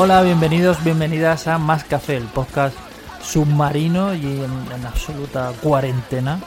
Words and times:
Hola, 0.00 0.22
bienvenidos, 0.22 0.84
bienvenidas 0.84 1.48
a 1.48 1.58
Más 1.58 1.82
Café, 1.82 2.16
el 2.16 2.26
podcast 2.26 2.76
submarino 3.20 4.14
y 4.14 4.42
en, 4.44 4.86
absoluta 4.86 5.52
cuarentena, 5.60 6.38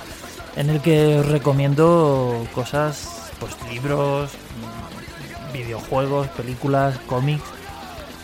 en 0.55 0.69
el 0.69 0.79
que 0.79 1.19
os 1.19 1.25
recomiendo 1.27 2.47
cosas, 2.55 3.29
pues 3.41 3.57
libros, 3.69 4.31
mm, 4.31 5.51
videojuegos, 5.53 6.29
películas, 6.29 6.97
cómics, 7.07 7.43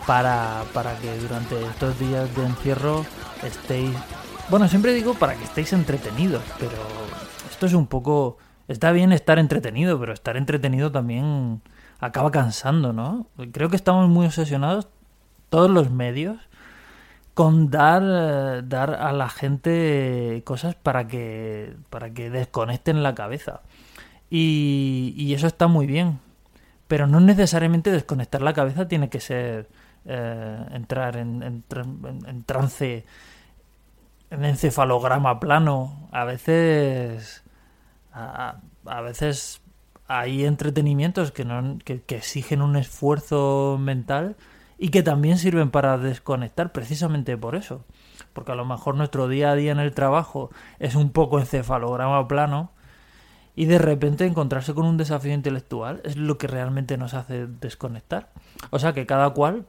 para, 0.05 0.63
para 0.73 0.95
que 0.95 1.13
durante 1.18 1.61
estos 1.61 2.00
días 2.00 2.33
de 2.33 2.46
encierro 2.46 3.05
estéis... 3.43 3.97
Bueno, 4.50 4.69
siempre 4.69 4.93
digo 4.93 5.14
para 5.14 5.36
que 5.36 5.43
estéis 5.43 5.73
entretenidos, 5.73 6.43
pero 6.57 6.78
esto 7.51 7.65
es 7.65 7.73
un 7.73 7.87
poco... 7.87 8.37
Está 8.69 8.93
bien 8.93 9.11
estar 9.11 9.39
entretenido, 9.39 10.00
pero 10.00 10.14
estar 10.14 10.37
entretenido 10.37 10.89
también 10.89 11.61
acaba 12.00 12.32
cansando, 12.32 12.93
¿no? 12.93 13.28
Creo 13.51 13.69
que 13.69 13.75
estamos 13.75 14.07
muy 14.07 14.25
obsesionados, 14.25 14.87
todos 15.50 15.69
los 15.69 15.89
medios, 15.92 16.37
con 17.33 17.69
dar, 17.69 18.68
dar 18.68 18.96
a 18.96 19.11
la 19.14 19.29
gente 19.29 20.42
cosas 20.46 20.75
para 20.75 21.07
que, 21.07 21.75
para 21.89 22.11
que 22.14 22.29
desconecten 22.29 23.04
la 23.04 23.14
cabeza. 23.15 23.61
Y, 24.29 25.33
eso 25.33 25.47
está 25.47 25.68
muy 25.68 25.86
bien. 25.88 26.19
Pero 26.88 27.05
no 27.07 27.19
necesariamente 27.19 27.91
desconectar 27.91 28.41
la 28.41 28.54
cabeza 28.54 28.88
tiene 28.88 29.10
que 29.10 29.19
ser 29.19 29.69
eh, 30.05 30.65
entrar 30.71 31.18
en- 31.18 31.43
en 31.43 32.44
trance, 32.44 33.05
en 34.30 34.45
encefalograma 34.45 35.39
plano. 35.39 36.08
A 36.11 36.23
veces, 36.23 37.44
a, 38.14 38.58
a 38.86 39.02
veces 39.02 39.61
hay 40.08 40.45
entretenimientos 40.45 41.31
que, 41.31 41.45
no, 41.45 41.77
que, 41.83 42.02
que 42.02 42.16
exigen 42.17 42.61
un 42.61 42.77
esfuerzo 42.77 43.77
mental 43.80 44.36
y 44.78 44.89
que 44.89 45.03
también 45.03 45.38
sirven 45.38 45.72
para 45.72 45.97
desconectar 45.97 46.72
precisamente 46.72 47.38
por 47.38 47.56
eso. 47.56 47.86
Porque 48.33 48.52
a 48.52 48.56
lo 48.56 48.66
mejor 48.66 48.95
nuestro 48.95 49.28
día 49.28 49.52
a 49.52 49.56
día 49.56 49.72
en 49.72 49.80
el 49.80 49.94
trabajo 49.94 50.52
es 50.80 50.95
un 50.95 51.11
poco 51.11 51.39
encefalograma 51.39 52.28
plano 52.28 52.72
y 53.55 53.66
de 53.66 53.80
repente 53.80 54.25
encontrarse 54.25 54.75
con 54.75 54.86
un 54.86 54.98
desafío 54.98 55.33
intelectual 55.33 56.02
es 56.03 56.16
lo 56.16 56.38
que 56.38 56.48
realmente 56.48 56.98
nos 56.98 57.16
hace 57.16 57.48
desconectar. 57.48 58.30
O 58.70 58.78
sea 58.78 58.94
que 58.94 59.08
cada 59.08 59.31
cual 59.31 59.66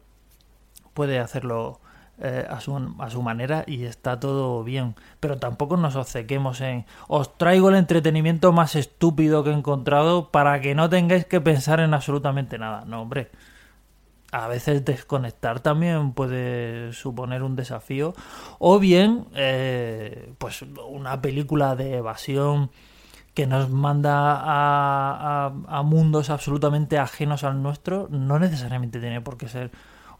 puede 0.92 1.18
hacerlo 1.18 1.80
eh, 2.20 2.44
a, 2.50 2.60
su, 2.60 2.76
a 2.98 3.10
su 3.10 3.22
manera 3.22 3.64
y 3.66 3.84
está 3.84 4.20
todo 4.20 4.62
bien. 4.64 4.96
Pero 5.20 5.38
tampoco 5.38 5.76
nos 5.76 5.96
obcequemos 5.96 6.60
en 6.60 6.84
os 7.06 7.38
traigo 7.38 7.70
el 7.70 7.76
entretenimiento 7.76 8.52
más 8.52 8.74
estúpido 8.74 9.42
que 9.44 9.50
he 9.50 9.54
encontrado 9.54 10.30
para 10.30 10.60
que 10.60 10.74
no 10.74 10.90
tengáis 10.90 11.24
que 11.24 11.40
pensar 11.40 11.80
en 11.80 11.94
absolutamente 11.94 12.58
nada. 12.58 12.84
No, 12.84 13.02
hombre. 13.02 13.30
A 14.30 14.46
veces 14.48 14.84
desconectar 14.84 15.60
también 15.60 16.12
puede 16.12 16.92
suponer 16.92 17.42
un 17.42 17.56
desafío. 17.56 18.14
O 18.58 18.78
bien, 18.78 19.26
eh, 19.34 20.34
pues 20.38 20.62
una 20.88 21.20
película 21.22 21.76
de 21.76 21.96
evasión 21.96 22.70
que 23.32 23.46
nos 23.46 23.70
manda 23.70 24.34
a, 24.34 25.46
a, 25.68 25.82
mundos 25.82 26.28
absolutamente 26.28 26.98
ajenos 26.98 27.44
al 27.44 27.62
nuestro, 27.62 28.08
no 28.10 28.38
necesariamente 28.38 28.98
tiene 28.98 29.20
por 29.20 29.38
qué 29.38 29.48
ser 29.48 29.70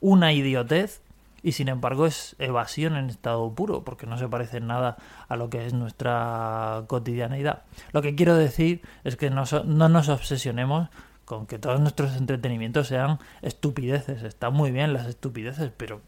una 0.01 0.33
idiotez 0.33 1.03
y 1.43 1.53
sin 1.53 1.69
embargo 1.69 2.07
es 2.07 2.37
evasión 2.39 2.97
en 2.97 3.11
estado 3.11 3.53
puro 3.55 3.85
porque 3.85 4.07
no 4.07 4.19
se 4.19 4.29
parece 4.29 4.61
nada 4.61 4.97
a 5.29 5.37
lo 5.37 5.51
que 5.51 5.67
es 5.67 5.75
nuestra 5.75 6.85
cotidianeidad. 6.87 7.63
Lo 7.93 8.03
que 8.03 8.15
quiero 8.15 8.37
decir 8.37 8.83
es 9.05 9.17
que 9.17 9.31
no, 9.31 9.45
no 9.65 9.89
nos 9.89 10.09
obsesionemos 10.09 10.89
con 11.29 11.47
que 11.47 11.59
todos 11.59 11.79
nuestros 11.79 12.17
entretenimientos 12.17 12.89
sean 12.89 13.19
estupideces. 13.43 14.23
Están 14.23 14.55
muy 14.55 14.71
bien 14.71 14.95
las 14.95 15.07
estupideces, 15.07 15.71
pero 15.77 16.01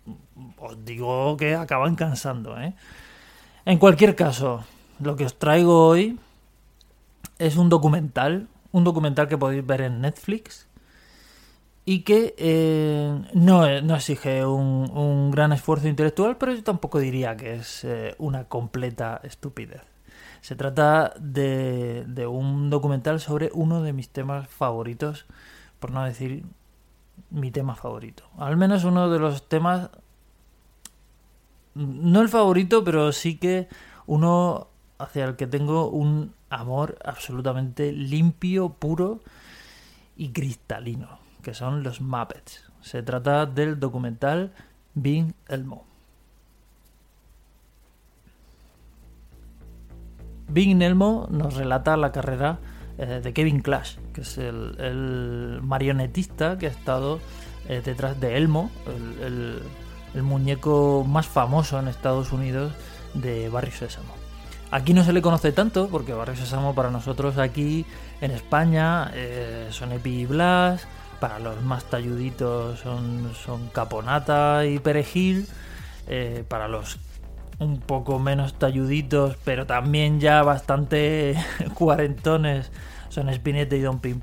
os 0.56 0.82
digo 0.82 1.36
que 1.36 1.54
acaban 1.54 1.94
cansando. 1.94 2.58
¿eh? 2.58 2.72
En 3.66 3.78
cualquier 3.78 4.16
caso, 4.16 4.64
lo 4.98 5.16
que 5.16 5.26
os 5.26 5.38
traigo 5.38 5.86
hoy 5.86 6.18
es 7.38 7.58
un 7.58 7.68
documental, 7.68 8.48
un 8.72 8.82
documental 8.82 9.28
que 9.28 9.36
podéis 9.36 9.66
ver 9.66 9.82
en 9.82 10.00
Netflix 10.00 10.66
y 11.84 12.00
que 12.00 12.34
eh, 12.38 13.20
no, 13.34 13.82
no 13.82 13.96
exige 13.96 14.46
un, 14.46 14.90
un 14.90 15.30
gran 15.30 15.52
esfuerzo 15.52 15.86
intelectual, 15.86 16.38
pero 16.38 16.54
yo 16.54 16.62
tampoco 16.62 16.98
diría 16.98 17.36
que 17.36 17.56
es 17.56 17.84
eh, 17.84 18.14
una 18.16 18.44
completa 18.44 19.20
estupidez. 19.22 19.82
Se 20.40 20.56
trata 20.56 21.12
de, 21.18 22.26
un 22.28 22.70
documental 22.70 23.20
sobre 23.20 23.50
uno 23.52 23.82
de 23.82 23.92
mis 23.92 24.08
temas 24.08 24.48
favoritos, 24.48 25.26
por 25.78 25.90
no 25.90 26.04
decir 26.04 26.44
mi 27.30 27.50
tema 27.50 27.74
favorito. 27.74 28.24
Al 28.38 28.56
menos 28.56 28.84
uno 28.84 29.10
de 29.10 29.18
los 29.18 29.48
temas, 29.48 29.90
no 31.74 32.20
el 32.22 32.28
favorito, 32.28 32.82
pero 32.84 33.12
sí 33.12 33.36
que 33.36 33.68
uno 34.06 34.68
hacia 34.98 35.24
el 35.24 35.36
que 35.36 35.46
tengo 35.46 35.88
un 35.88 36.34
amor 36.48 36.98
absolutamente 37.04 37.92
limpio, 37.92 38.70
puro 38.70 39.20
y 40.16 40.30
cristalino, 40.32 41.18
que 41.42 41.54
son 41.54 41.82
los 41.82 42.00
Muppets. 42.00 42.70
Se 42.80 43.02
trata 43.02 43.46
del 43.46 43.78
documental 43.78 44.52
Being 44.94 45.34
Elmo. 45.48 45.89
Being 50.50 50.82
Elmo 50.82 51.28
nos 51.30 51.54
relata 51.54 51.96
la 51.96 52.12
carrera 52.12 52.58
eh, 52.98 53.20
de 53.22 53.32
Kevin 53.32 53.60
Clash, 53.60 53.96
que 54.12 54.22
es 54.22 54.36
el, 54.36 55.60
marionetista 55.62 56.58
que 56.58 56.66
ha 56.66 56.70
estado 56.70 57.20
eh, 57.68 57.80
detrás 57.84 58.20
de 58.20 58.36
Elmo, 58.36 58.70
el, 59.22 59.62
muñeco 60.22 61.04
más 61.08 61.26
famoso 61.26 61.78
en 61.78 61.86
Estados 61.86 62.32
Unidos 62.32 62.72
de 63.14 63.48
Barrio 63.48 63.72
Sésamo. 63.72 64.12
Aquí 64.72 64.92
no 64.92 65.04
se 65.04 65.12
le 65.12 65.22
conoce 65.22 65.52
tanto, 65.52 65.88
porque 65.88 66.12
Barrio 66.12 66.36
Sésamo 66.36 66.74
para 66.74 66.90
nosotros 66.90 67.38
aquí 67.38 67.86
en 68.20 68.32
España 68.32 69.10
eh, 69.14 69.68
son 69.70 69.92
Epi 69.92 70.20
y 70.20 70.26
Blas, 70.26 70.86
para 71.20 71.38
los 71.38 71.62
más 71.62 71.84
talluditos 71.84 72.80
son, 72.80 73.32
son 73.34 73.68
Caponata 73.68 74.66
y 74.66 74.78
Perejil, 74.78 75.46
para 76.48 76.66
los 76.66 76.98
un 77.60 77.78
poco 77.78 78.18
menos 78.18 78.54
talluditos, 78.54 79.36
pero 79.44 79.66
también 79.66 80.18
ya 80.18 80.42
bastante 80.42 81.36
cuarentones, 81.74 82.72
son 83.10 83.28
Spinetta 83.28 83.76
y 83.76 83.80
Don 83.80 84.00
Ping. 84.00 84.20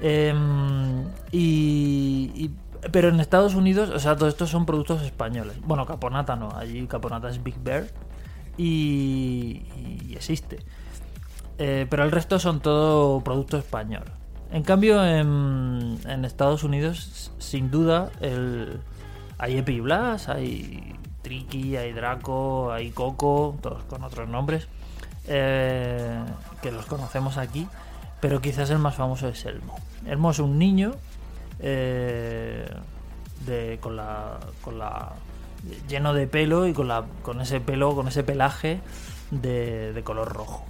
Em, 0.00 1.04
y, 1.32 2.50
pero 2.92 3.08
en 3.08 3.20
Estados 3.20 3.54
Unidos, 3.54 3.90
o 3.90 3.98
sea, 3.98 4.16
todos 4.16 4.34
estos 4.34 4.50
son 4.50 4.66
productos 4.66 5.02
españoles. 5.02 5.56
Bueno, 5.64 5.86
Caponata 5.86 6.36
no, 6.36 6.50
allí 6.54 6.86
Caponata 6.86 7.30
es 7.30 7.42
Big 7.42 7.58
Bear 7.58 7.86
y, 8.58 9.62
existe. 10.14 10.58
Eh, 11.56 11.86
pero 11.88 12.04
el 12.04 12.10
resto 12.10 12.38
son 12.38 12.60
todo 12.60 13.22
producto 13.22 13.56
español. 13.56 14.04
En 14.52 14.62
cambio, 14.62 15.04
en, 15.04 15.98
en 16.06 16.24
Estados 16.24 16.64
Unidos, 16.64 17.32
sin 17.38 17.70
duda, 17.70 18.10
el, 18.20 18.80
hay 19.38 19.56
Epi 19.56 19.80
Blas, 19.80 20.28
hay 20.28 20.96
Tricky, 21.24 21.76
hay 21.76 21.92
Draco, 21.92 22.70
hay 22.70 22.90
Coco, 22.90 23.56
todos 23.60 23.82
con 23.84 24.04
otros 24.04 24.28
nombres, 24.28 24.68
eh, 25.26 26.22
que 26.62 26.70
los 26.70 26.86
conocemos 26.86 27.38
aquí, 27.38 27.66
pero 28.20 28.40
quizás 28.40 28.70
el 28.70 28.78
más 28.78 28.94
famoso 28.94 29.26
es 29.26 29.44
Elmo. 29.46 29.74
Elmo 30.06 30.30
es 30.30 30.38
un 30.38 30.58
niño 30.58 30.92
eh, 31.58 32.68
con, 33.80 33.96
la, 33.96 34.38
con 34.62 34.78
la 34.78 35.12
lleno 35.88 36.14
de 36.14 36.26
pelo 36.26 36.66
y 36.68 36.74
con, 36.74 36.88
la, 36.88 37.04
con 37.22 37.40
ese 37.40 37.60
pelo, 37.60 37.94
con 37.94 38.06
ese 38.06 38.22
pelaje 38.22 38.80
de, 39.30 39.92
de 39.92 40.02
color 40.04 40.32
rojo. 40.32 40.64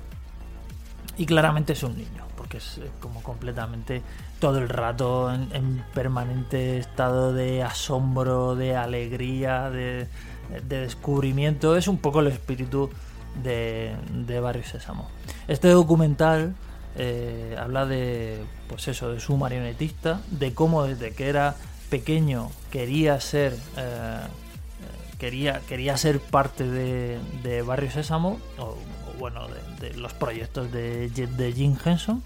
Y 1.17 1.27
claramente 1.27 1.75
es 1.75 1.83
un 1.83 1.97
niño, 1.97 2.27
porque 2.37 2.59
es 2.59 2.81
como 3.01 3.23
completamente 3.23 4.03
todo 4.41 4.59
el 4.59 4.69
rato 4.69 5.33
en 5.33 5.85
permanente 5.95 6.79
estado 6.79 7.33
de 7.33 7.63
asombro, 7.63 8.57
de 8.57 8.77
alegría, 8.77 9.71
de, 9.71 10.09
de 10.51 10.81
descubrimiento. 10.81 11.77
Es 11.77 11.89
un 11.89 11.99
poco 11.99 12.21
el 12.21 12.29
espíritu 12.29 12.91
de, 13.43 13.95
de 14.11 14.41
Barrio 14.41 14.65
Sésamo. 14.65 15.09
Este 15.49 15.69
documental 15.69 16.55
eh, 16.97 17.57
habla 17.59 17.87
de, 17.87 18.45
pues 18.69 18.89
eso, 18.89 19.13
de 19.13 19.21
su 19.21 19.37
marionetista, 19.37 20.21
de 20.31 20.55
cómo 20.55 20.85
desde 20.85 21.13
que 21.13 21.29
era 21.29 21.57
pequeño 21.91 22.51
quería 22.71 23.21
ser, 23.21 23.57
eh, 23.77 24.21
quería, 25.19 25.61
quería 25.69 25.97
ser 25.97 26.21
parte 26.21 26.69
de, 26.69 27.19
de 27.43 27.63
Barrio 27.63 27.91
Sésamo, 27.91 28.39
o, 28.59 28.77
bueno, 29.19 29.47
de, 29.49 29.89
de 29.89 29.97
los 29.97 30.13
proyectos 30.13 30.71
de, 30.71 31.09
de 31.09 31.53
Jim 31.53 31.77
Henson. 31.85 32.23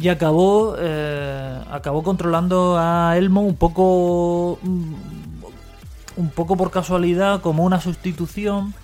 Y 0.00 0.10
acabó, 0.10 0.76
eh, 0.78 1.60
acabó 1.70 2.04
controlando 2.04 2.76
a 2.78 3.16
Elmo 3.16 3.42
un 3.42 3.56
poco, 3.56 4.58
mm, 4.62 4.94
un 6.18 6.30
poco 6.30 6.56
por 6.56 6.72
casualidad, 6.72 7.40
como 7.40 7.64
una 7.64 7.80
sustitución, 7.80 8.74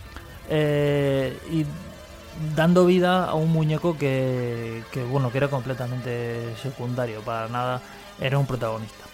eh, 0.49 1.37
y 1.51 1.67
dando 2.55 2.87
vida 2.87 3.25
a 3.25 3.35
un 3.35 3.53
muñeco 3.53 3.99
que, 3.99 4.83
bueno, 5.11 5.33
que 5.33 5.39
era 5.39 5.49
completamente 5.49 6.55
secundario, 6.63 7.21
para 7.23 7.49
nada 7.49 7.83
era 8.21 8.39
un 8.39 8.47
protagonista. 8.47 9.05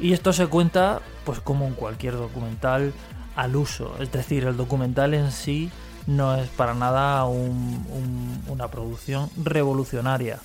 Y 0.00 0.14
esto 0.14 0.32
se 0.32 0.46
cuenta, 0.46 1.00
pues 1.24 1.40
como 1.40 1.66
en 1.66 1.74
cualquier 1.74 2.14
documental, 2.14 2.94
al 3.36 3.56
uso. 3.56 3.94
Es 4.00 4.10
decir, 4.10 4.44
el 4.44 4.56
documental 4.56 5.12
en 5.12 5.30
sí 5.30 5.70
no 6.06 6.34
es 6.34 6.48
para 6.48 6.72
nada 6.72 7.26
una 7.26 8.68
producción 8.68 9.28
revolucionaria. 9.36 10.38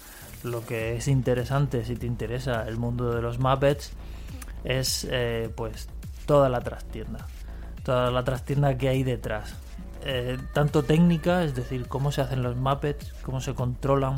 Lo 0.43 0.65
que 0.65 0.97
es 0.97 1.07
interesante, 1.07 1.85
si 1.85 1.95
te 1.95 2.07
interesa 2.07 2.67
el 2.67 2.75
mundo 2.75 3.13
de 3.13 3.21
los 3.21 3.39
Muppets, 3.39 3.93
es 4.65 5.07
eh, 5.09 5.49
pues 5.55 5.87
toda 6.31 6.47
la 6.47 6.61
trastienda. 6.61 7.27
Toda 7.83 8.09
la 8.09 8.23
trastienda 8.23 8.77
que 8.77 8.87
hay 8.87 9.03
detrás. 9.03 9.53
Eh, 10.05 10.37
tanto 10.53 10.81
técnica, 10.81 11.43
es 11.43 11.55
decir, 11.55 11.89
cómo 11.89 12.13
se 12.13 12.21
hacen 12.21 12.41
los 12.41 12.55
Muppets, 12.55 13.11
cómo 13.21 13.41
se 13.41 13.53
controlan, 13.53 14.15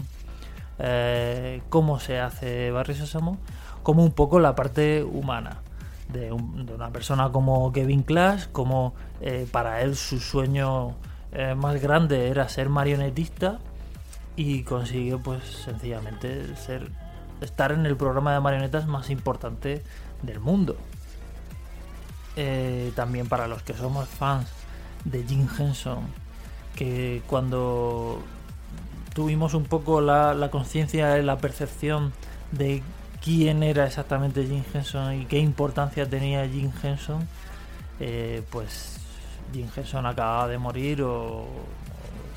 eh, 0.78 1.64
cómo 1.70 2.00
se 2.00 2.20
hace 2.20 2.70
Barry 2.70 2.94
Sésamo, 2.94 3.40
como 3.82 4.04
un 4.04 4.12
poco 4.12 4.40
la 4.40 4.54
parte 4.54 5.04
humana 5.04 5.64
de, 6.10 6.32
una 6.32 6.92
persona 6.92 7.32
como 7.32 7.72
Kevin 7.72 8.04
Clash, 8.04 8.46
como 8.52 8.94
eh, 9.20 9.48
para 9.52 9.82
él 9.82 9.96
su 9.96 10.20
sueño 10.20 10.94
más 11.56 11.82
grande 11.82 12.28
era 12.30 12.48
ser 12.48 12.70
marionetista 12.70 13.58
y 14.36 14.62
consigue 14.62 15.18
pues 15.18 15.44
sencillamente 15.44 16.56
ser 16.58 16.92
estar 17.42 17.72
en 17.72 17.88
el 17.88 17.98
programa 17.98 18.36
de 18.36 18.40
marionetas 18.40 18.86
más 18.86 19.10
importante 19.10 19.82
del 20.22 20.40
mundo. 20.40 20.78
También 22.96 23.28
para 23.28 23.48
los 23.48 23.62
que 23.64 23.74
somos 23.74 24.08
fans 24.08 24.48
de 25.06 25.24
Jim 25.24 25.48
Henson, 25.58 26.08
que 26.76 27.22
cuando 27.28 28.24
tuvimos 29.14 29.54
un 29.54 29.66
poco 29.66 30.02
la, 30.02 30.50
conciencia 30.52 31.18
y 31.18 31.24
la 31.24 31.38
percepción 31.38 32.14
de 32.52 32.82
quién 33.24 33.64
era 33.64 33.86
exactamente 33.86 34.46
Jim 34.46 34.64
Henson 34.74 35.22
y 35.22 35.26
qué 35.26 35.40
importancia 35.40 36.10
tenía 36.10 36.48
Jim 36.48 36.72
Henson, 36.82 37.28
eh, 38.00 38.44
pues 38.50 39.00
Jim 39.54 39.68
Henson 39.76 40.06
acababa 40.06 40.48
de 40.48 40.58
morir 40.58 41.04
o 41.04 41.46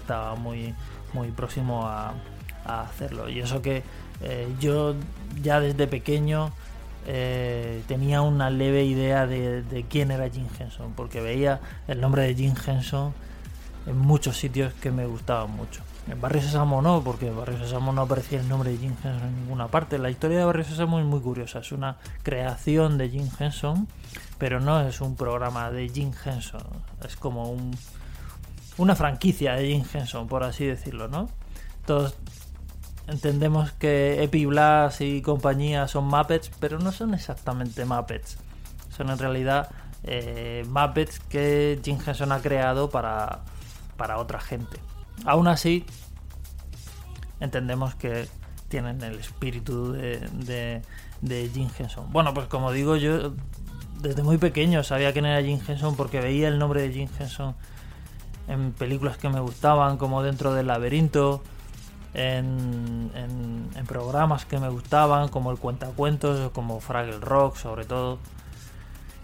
estaba 0.01 0.35
muy, 0.35 0.75
muy 1.13 1.31
próximo 1.31 1.87
a, 1.87 2.15
hacerlo. 2.65 3.29
Y 3.29 3.39
eso 3.39 3.63
que 3.63 3.85
eh, 4.23 4.49
yo 4.59 4.97
ya 5.41 5.61
desde 5.61 5.87
pequeño 5.87 6.51
eh, 7.09 7.83
tenía 7.87 8.21
una 8.21 8.51
leve 8.51 8.85
idea 8.85 9.27
de, 9.27 9.87
quién 9.89 10.11
era 10.11 10.29
Jim 10.29 10.49
Henson, 10.59 10.93
porque 10.95 11.21
veía 11.21 11.61
el 11.87 12.01
nombre 12.01 12.23
de 12.23 12.35
Jim 12.35 12.55
Henson 12.67 13.15
en 13.87 13.97
muchos 13.97 14.37
sitios 14.37 14.75
que 14.75 14.91
me 14.91 15.07
gustaban 15.07 15.53
mucho. 15.53 15.83
En 16.11 16.21
Barrio 16.21 16.43
Sésamo 16.43 16.83
no, 16.83 17.03
porque 17.03 17.29
en 17.29 17.37
Barrio 17.37 17.59
Sésamo 17.59 17.93
no 17.93 18.03
aparecía 18.03 18.41
el 18.41 18.49
nombre 18.49 18.71
de 18.71 18.79
Jim 18.79 18.95
Henson 19.05 19.23
en 19.23 19.37
ninguna 19.37 19.69
parte. 19.69 19.99
La 19.99 20.11
historia 20.11 20.39
de 20.39 20.45
Barrio 20.45 20.65
Sésamo 20.65 20.99
es 20.99 21.05
muy 21.05 21.21
curiosa, 21.21 21.61
es 21.61 21.71
una 21.71 21.97
creación 22.25 22.99
de 22.99 23.09
Jim 23.09 23.29
Henson, 23.39 23.87
pero 24.39 24.59
no 24.59 24.81
es 24.81 25.01
un 25.01 25.15
programa 25.15 25.71
de 25.71 25.89
Jim 25.89 26.13
Henson, 26.25 26.65
es 27.05 27.15
como 27.15 27.51
un, 27.51 27.77
una 28.79 28.97
franquicia 28.97 29.55
de 29.55 29.69
Jim 29.69 29.85
Henson, 29.93 30.27
por 30.27 30.43
así 30.43 30.65
decirlo, 30.65 31.07
¿no? 31.07 31.29
Todos 31.87 32.17
Entendemos 33.07 33.71
que 33.73 34.23
Epi 34.23 34.47
Blast 34.47 35.01
y 35.01 35.23
compañía 35.23 35.87
son 35.87 36.07
Muppets, 36.07 36.51
pero 36.59 36.79
no 36.79 36.91
son 36.91 37.15
exactamente 37.15 37.85
Muppets. 37.85 38.37
Son 38.97 39.11
en 39.11 39.19
realidad 39.19 39.71
eh, 40.03 40.65
Muppets 40.69 41.21
que 41.21 41.81
Jim 41.85 41.99
Henson 42.05 42.33
ha 42.33 42.41
creado 42.41 42.91
para, 42.91 43.43
para 43.97 44.19
otra 44.19 44.41
gente. 44.41 44.79
Aún 45.25 45.47
así, 45.47 45.87
entendemos 47.39 47.95
que 47.95 48.29
tienen 48.69 49.01
el 49.03 49.21
espíritu 49.21 49.93
de, 49.93 50.83
de, 51.21 51.51
Jim 51.55 51.69
Henson. 51.79 52.13
Bueno, 52.13 52.35
pues 52.35 52.49
como 52.49 52.73
digo, 52.73 52.97
yo 52.97 53.35
desde 54.01 54.25
muy 54.25 54.39
pequeño 54.39 54.83
sabía 54.83 55.13
quién 55.13 55.27
era 55.27 55.43
Jim 55.43 55.61
Henson 55.67 55.95
porque 55.97 56.21
veía 56.21 56.49
el 56.49 56.59
nombre 56.59 56.83
de 56.83 56.93
Jim 56.93 57.09
Henson 57.19 57.55
en 58.49 58.73
películas 58.73 59.17
que 59.17 59.29
me 59.29 59.41
gustaban, 59.41 59.97
como 59.97 60.23
Dentro 60.23 60.55
del 60.55 60.67
Laberinto 60.67 61.43
en, 62.17 63.71
programas 63.87 64.45
que 64.45 64.59
me 64.59 64.69
gustaban, 64.69 65.29
como 65.29 65.53
el 65.53 65.59
Cuentacuentos, 65.59 66.51
como 66.51 66.81
Fraggle 66.81 67.21
Rock, 67.21 67.57
sobre 67.57 67.85
todo. 67.85 68.19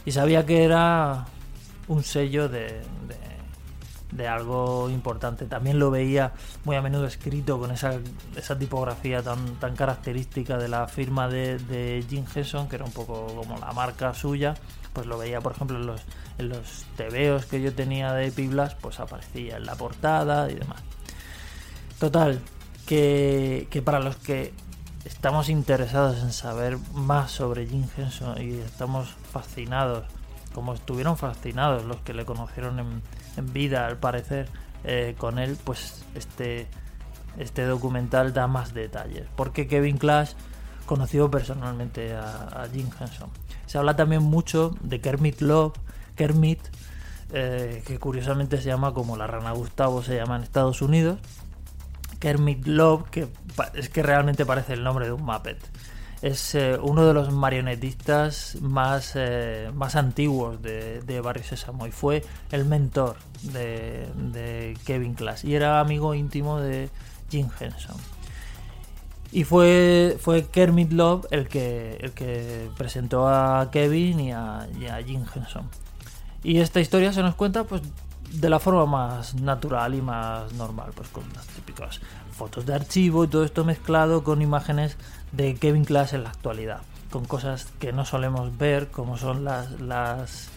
Y 0.04 0.12
sabía 0.12 0.46
que 0.46 0.62
era 0.62 1.26
un 1.88 2.04
sello 2.04 2.48
de, 2.48 2.80
de, 4.12 4.28
algo 4.28 4.88
importante. 4.88 5.46
También 5.46 5.80
lo 5.80 5.90
veía 5.90 6.32
muy 6.64 6.76
a 6.76 6.82
menudo 6.82 7.06
escrito 7.06 7.58
con 7.58 7.72
esa, 7.72 7.94
esa 8.36 8.56
tipografía 8.56 9.20
tan, 9.20 9.56
tan 9.56 9.74
característica 9.74 10.58
de 10.58 10.68
la 10.68 10.86
firma 10.86 11.28
de, 11.28 11.58
de 11.58 12.04
Jim 12.08 12.24
Henson, 12.32 12.68
que 12.68 12.76
era 12.76 12.84
un 12.84 12.92
poco 12.92 13.26
como 13.26 13.58
la 13.58 13.72
marca 13.72 14.14
suya. 14.14 14.54
Pues 14.92 15.06
lo 15.06 15.18
veía, 15.18 15.40
por 15.40 15.52
ejemplo, 15.52 15.76
en 15.76 15.86
los, 15.86 16.02
en 16.38 16.50
los 16.50 16.84
tebeos 16.96 17.46
que 17.46 17.60
yo 17.60 17.74
tenía 17.74 18.12
de 18.12 18.30
Piblas, 18.30 18.76
pues 18.76 19.00
aparecía 19.00 19.56
en 19.56 19.66
la 19.66 19.74
portada 19.74 20.48
y 20.50 20.54
demás. 20.54 20.82
Total, 21.98 22.40
que, 22.92 23.82
para 23.82 24.00
los 24.00 24.16
que 24.16 24.52
estamos 25.06 25.48
interesados 25.48 26.22
en 26.22 26.32
saber 26.32 26.76
más 26.92 27.30
sobre 27.30 27.66
Jim 27.66 27.86
Henson 27.96 28.40
y 28.42 28.58
estamos 28.58 29.08
fascinados, 29.32 30.04
como 30.54 30.74
estuvieron 30.74 31.16
fascinados 31.16 31.84
los 31.84 31.96
que 31.98 32.12
le 32.12 32.26
conocieron 32.26 32.78
en, 33.36 33.52
vida, 33.54 33.86
al 33.86 33.96
parecer, 33.96 34.48
eh, 34.84 35.14
con 35.16 35.38
él, 35.38 35.56
pues 35.64 36.04
este, 36.14 36.66
este 37.38 37.64
documental 37.64 38.34
da 38.34 38.46
más 38.46 38.74
detalles. 38.74 39.26
Porque 39.36 39.66
Kevin 39.66 39.96
Clash 39.96 40.32
conoció 40.84 41.30
personalmente 41.30 42.14
a, 42.14 42.66
Jim 42.72 42.90
Henson. 43.00 43.30
Se 43.64 43.78
habla 43.78 43.96
también 43.96 44.22
mucho 44.22 44.76
de 44.82 45.00
Kermit 45.00 45.40
Love, 45.40 45.72
Kermit, 46.14 46.60
eh, 47.32 47.82
que 47.86 47.98
curiosamente 47.98 48.58
se 48.58 48.64
llama 48.64 48.92
como 48.92 49.16
la 49.16 49.26
rana 49.26 49.52
Gustavo 49.52 50.02
se 50.02 50.16
llama 50.16 50.36
en 50.36 50.42
Estados 50.42 50.82
Unidos 50.82 51.18
Kermit 52.22 52.68
Love, 52.68 53.10
que 53.10 53.26
es 53.74 53.88
que 53.88 54.00
realmente 54.00 54.46
parece 54.46 54.74
el 54.74 54.84
nombre 54.84 55.06
de 55.06 55.12
un 55.12 55.24
Muppet. 55.24 55.58
Es 56.22 56.54
eh, 56.54 56.78
uno 56.80 57.04
de 57.04 57.12
los 57.14 57.32
marionetistas 57.32 58.58
más, 58.60 59.14
eh, 59.16 59.72
más 59.74 59.96
antiguos 59.96 60.62
de, 60.62 61.00
de 61.00 61.20
Barrio 61.20 61.42
Sésamo 61.42 61.84
y 61.88 61.90
fue 61.90 62.24
el 62.52 62.64
mentor 62.64 63.16
de, 63.42 64.78
Kevin 64.84 65.14
Clash 65.14 65.44
y 65.44 65.56
era 65.56 65.80
amigo 65.80 66.14
íntimo 66.14 66.60
de 66.60 66.90
Jim 67.28 67.48
Henson. 67.58 67.96
Y 69.32 69.42
fue, 69.42 70.16
fue 70.20 70.46
Kermit 70.46 70.92
Love 70.92 71.26
el 71.32 71.48
que, 71.48 71.96
el 72.00 72.12
que 72.12 72.70
presentó 72.78 73.26
a 73.26 73.68
Kevin 73.72 74.20
y 74.20 74.30
a, 74.30 74.68
y 74.80 74.86
a 74.86 75.02
Jim 75.02 75.24
Henson. 75.34 75.68
Y 76.44 76.60
esta 76.60 76.78
historia 76.78 77.12
se 77.12 77.22
nos 77.22 77.34
cuenta 77.34 77.64
pues 77.64 77.82
de 78.32 78.48
la 78.48 78.58
forma 78.58 78.86
más 78.86 79.34
natural 79.34 79.94
y 79.94 80.02
más 80.02 80.52
normal, 80.54 80.90
pues 80.94 81.08
con 81.08 81.24
las 81.34 81.46
típicas 81.46 82.00
fotos 82.32 82.64
de 82.64 82.74
archivo 82.74 83.24
y 83.24 83.28
todo 83.28 83.44
esto 83.44 83.64
mezclado 83.64 84.24
con 84.24 84.40
imágenes 84.40 84.96
de 85.32 85.54
Kevin 85.54 85.84
Clash 85.84 86.14
en 86.14 86.24
la 86.24 86.30
actualidad, 86.30 86.80
con 87.10 87.24
cosas 87.24 87.66
que 87.78 87.92
no 87.92 88.04
solemos 88.04 88.56
ver, 88.56 88.88
como 88.88 89.18
son 89.18 89.44
las, 89.44 89.80
las, 89.80 90.48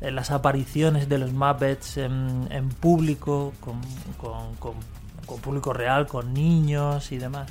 eh, 0.00 0.10
las 0.10 0.30
apariciones 0.30 1.08
de 1.08 1.18
los 1.18 1.32
Muppets 1.32 1.96
en, 1.96 2.48
en 2.50 2.68
público, 2.68 3.54
con, 3.60 3.80
con, 4.18 4.54
con, 4.56 5.40
público 5.40 5.72
real, 5.72 6.06
con 6.06 6.34
niños 6.34 7.12
y 7.12 7.18
demás. 7.18 7.50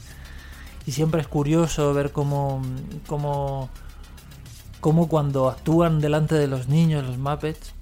Y 0.85 0.91
siempre 0.91 1.21
es 1.21 1.27
curioso 1.27 1.93
ver 1.93 2.11
cómo, 2.11 2.61
cómo, 3.07 3.69
cómo 4.79 5.07
cuando 5.07 5.49
actúan 5.49 5.99
delante 5.99 6.35
de 6.35 6.47
los 6.47 6.67
niños 6.67 7.03
los 7.03 7.17
Muppets, 7.17 7.73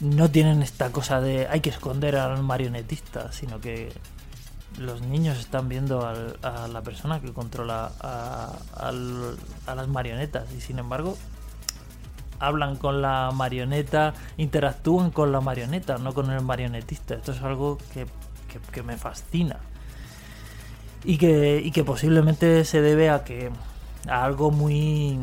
no 0.00 0.30
tienen 0.30 0.62
esta 0.62 0.90
cosa 0.92 1.20
de 1.20 1.46
hay 1.48 1.60
que 1.60 1.70
esconder 1.70 2.16
al 2.16 2.42
marionetista, 2.42 3.32
sino 3.32 3.60
que 3.60 3.92
los 4.78 5.02
niños 5.02 5.38
están 5.38 5.68
viendo 5.68 6.06
a 6.06 6.68
la 6.68 6.82
persona 6.82 7.20
que 7.20 7.32
controla 7.32 7.92
a, 8.00 8.92
las 8.92 9.88
marionetas 9.88 10.50
y 10.56 10.60
sin 10.60 10.78
embargo 10.78 11.16
hablan 12.38 12.76
con 12.76 13.02
la 13.02 13.30
marioneta, 13.34 14.14
interactúan 14.38 15.10
con 15.10 15.30
la 15.30 15.42
marioneta, 15.42 15.98
no 15.98 16.14
con 16.14 16.30
el 16.30 16.40
marionetista. 16.40 17.14
Esto 17.14 17.32
es 17.32 17.42
algo 17.42 17.76
que, 17.92 18.06
que, 18.72 18.82
me 18.82 18.96
fascina. 18.96 19.58
Y 21.04 21.18
que, 21.18 21.60
y 21.62 21.70
que 21.70 21.84
posiblemente 21.84 22.64
se 22.64 22.80
debe 22.80 23.10
a 23.10 23.24
que 23.24 23.50
a 24.08 24.24
algo 24.24 24.50
muy 24.50 25.18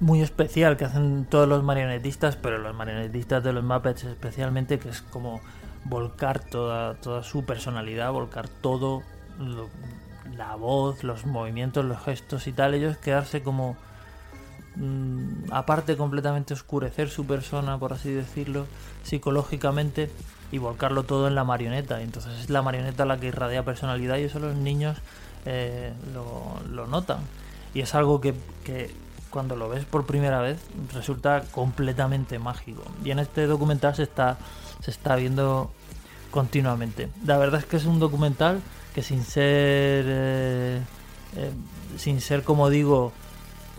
muy 0.00 0.22
especial 0.22 0.76
que 0.76 0.84
hacen 0.84 1.26
todos 1.28 1.48
los 1.48 1.62
marionetistas, 1.62 2.36
pero 2.36 2.58
los 2.58 2.74
marionetistas 2.74 3.42
de 3.44 3.52
los 3.52 3.64
Muppets 3.64 4.04
especialmente, 4.04 4.78
que 4.78 4.88
es 4.88 5.02
como 5.02 5.40
volcar 5.84 6.40
toda, 6.40 6.94
toda 6.94 7.22
su 7.22 7.44
personalidad, 7.44 8.10
volcar 8.12 8.48
todo, 8.48 9.02
la 10.36 10.56
voz, 10.56 11.04
los 11.04 11.26
movimientos, 11.26 11.84
los 11.84 12.02
gestos 12.02 12.46
y 12.46 12.52
tal, 12.52 12.74
ellos 12.74 12.96
quedarse 12.96 13.42
como 13.42 13.76
mm, 14.76 15.52
aparte 15.52 15.96
completamente 15.96 16.54
oscurecer 16.54 17.10
su 17.10 17.26
persona, 17.26 17.78
por 17.78 17.92
así 17.92 18.12
decirlo, 18.12 18.66
psicológicamente 19.02 20.10
y 20.50 20.58
volcarlo 20.58 21.04
todo 21.04 21.28
en 21.28 21.34
la 21.34 21.44
marioneta. 21.44 22.00
Entonces 22.00 22.32
es 22.40 22.50
la 22.50 22.62
marioneta 22.62 23.04
la 23.04 23.18
que 23.18 23.26
irradia 23.26 23.64
personalidad 23.64 24.16
y 24.16 24.24
eso 24.24 24.38
los 24.38 24.54
niños 24.54 24.98
eh, 25.44 25.92
lo, 26.12 26.60
lo, 26.70 26.86
notan. 26.86 27.18
Y 27.74 27.80
es 27.80 27.94
algo 27.94 28.20
que, 28.20 28.34
que 28.64 28.94
cuando 29.34 29.56
lo 29.56 29.68
ves 29.68 29.84
por 29.84 30.06
primera 30.06 30.40
vez 30.40 30.60
resulta 30.92 31.42
completamente 31.50 32.38
mágico. 32.38 32.84
Y 33.04 33.10
en 33.10 33.18
este 33.18 33.48
documental 33.48 33.96
se 33.96 34.04
está, 34.04 34.38
se 34.80 34.92
está 34.92 35.16
viendo 35.16 35.72
continuamente. 36.30 37.08
La 37.26 37.36
verdad 37.36 37.58
es 37.58 37.66
que 37.66 37.76
es 37.76 37.84
un 37.84 37.98
documental 37.98 38.60
que 38.94 39.02
sin 39.02 39.24
ser, 39.24 40.04
eh, 40.06 40.80
eh, 41.36 41.50
sin 41.96 42.20
ser 42.20 42.44
como 42.44 42.70
digo, 42.70 43.12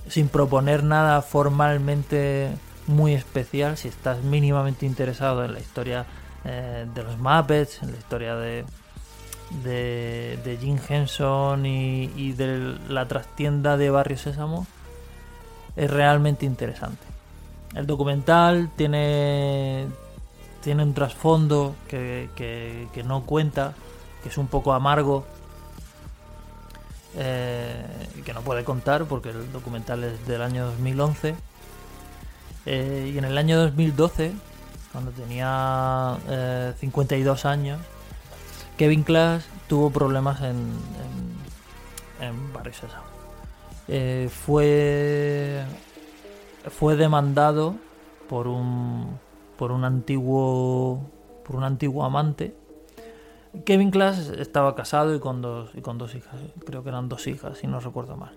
sin 0.09 0.27
proponer 0.27 0.83
nada 0.83 1.21
formalmente 1.21 2.51
muy 2.87 3.13
especial, 3.13 3.77
si 3.77 3.87
estás 3.87 4.23
mínimamente 4.23 4.85
interesado 4.85 5.45
en 5.45 5.53
la 5.53 5.61
historia 5.61 6.05
eh, 6.43 6.85
de 6.93 7.01
los 7.01 7.17
Muppets, 7.17 7.81
en 7.81 7.93
la 7.93 7.97
historia 7.97 8.35
de, 8.35 8.65
de, 9.63 10.57
Jim 10.59 10.77
Henson 10.89 11.65
y, 11.65 12.33
de 12.33 12.77
la 12.89 13.07
trastienda 13.07 13.77
de 13.77 13.89
Barrio 13.89 14.17
Sésamo, 14.17 14.67
es 15.75 15.89
realmente 15.89 16.45
interesante. 16.45 17.05
El 17.75 17.85
documental 17.87 18.69
tiene, 18.75 19.87
tiene 20.63 20.83
un 20.83 20.93
trasfondo 20.93 21.75
que, 21.87 22.29
que, 22.35 23.03
no 23.03 23.23
cuenta, 23.25 23.73
que 24.23 24.29
es 24.29 24.37
un 24.37 24.47
poco 24.47 24.73
amargo, 24.73 25.25
eh, 27.17 27.85
que 28.23 28.33
no 28.33 28.41
puede 28.41 28.63
contar 28.63 29.05
porque 29.05 29.29
el 29.29 29.51
documental 29.51 30.03
es 30.05 30.25
del 30.25 30.41
año 30.41 30.65
2011. 30.67 31.35
Eh, 32.65 33.11
y 33.13 33.17
en 33.17 33.25
el 33.25 33.37
año 33.37 33.59
2012, 33.59 34.33
cuando 34.91 35.11
tenía 35.11 36.17
52 36.79 37.45
eh, 37.45 37.47
años, 37.47 37.79
Kevin 38.77 39.03
Clash 39.03 39.43
tuvo 39.67 39.89
problemas 39.89 40.41
en, 40.41 40.71
en, 42.21 42.53
Barrio 42.53 42.73
eh, 43.87 44.29
fue, 44.31 45.63
fue 46.69 46.95
demandado 46.95 47.75
por 48.27 48.47
un, 48.47 49.19
por 49.57 49.71
un 49.71 49.83
antiguo 49.83 51.01
por 51.45 51.55
un 51.55 51.63
antiguo 51.63 52.03
amante. 52.03 52.55
Kevin 53.65 53.91
Clash 53.91 54.31
estaba 54.39 54.75
casado 54.75 55.15
y 55.15 55.19
con 55.19 55.41
dos 55.41 55.69
y 55.75 55.81
con 55.81 55.97
dos 55.97 56.15
hijas, 56.15 56.35
creo 56.65 56.83
que 56.83 56.89
eran 56.89 57.07
dos 57.07 57.27
hijas, 57.27 57.57
si 57.57 57.67
no 57.67 57.79
recuerdo 57.79 58.17
mal. 58.17 58.35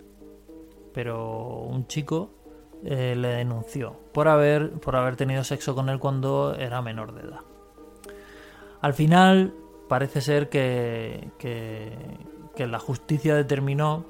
Pero 0.92 1.62
un 1.62 1.86
chico 1.86 2.30
eh, 2.84 3.16
le 3.16 3.28
denunció 3.28 3.96
por 4.12 4.28
haber 4.28 4.72
por 4.72 4.94
haber 4.94 5.16
tenido 5.16 5.42
sexo 5.42 5.74
con 5.74 5.88
él 5.88 5.98
cuando 5.98 6.54
era 6.54 6.82
menor 6.82 7.14
de 7.14 7.22
edad. 7.22 7.40
Al 8.80 8.94
final 8.94 9.54
parece 9.88 10.20
ser 10.20 10.48
que, 10.48 11.30
que, 11.38 12.66
la 12.66 12.78
justicia 12.78 13.34
determinó 13.34 14.04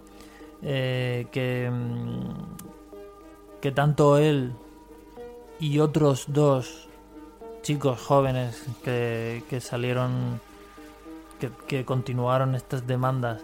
eh, 0.63 1.27
que, 1.33 1.71
mm, 1.71 3.61
que 3.61 3.73
tanto 3.73 4.19
él 4.19 4.53
y 5.61 5.79
otros 5.81 6.27
dos 6.29 6.89
chicos 7.63 8.01
jóvenes 8.01 8.65
que, 8.83 9.43
que 9.51 9.61
salieron, 9.61 10.41
que, 11.39 11.51
que, 11.67 11.85
continuaron 11.85 12.55
estas 12.55 12.87
demandas, 12.87 13.43